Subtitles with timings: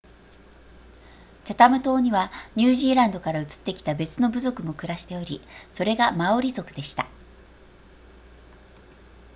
[1.43, 7.05] チャタム島にはニュージーランドから移ってきた別の部族も暮らしておりそれがマオリ族でした